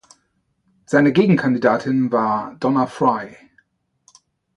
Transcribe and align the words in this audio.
Seine 0.87 1.11
Gegenkandidatin 1.13 2.11
war 2.11 2.55
Donna 2.55 2.87
Frye. 2.87 3.37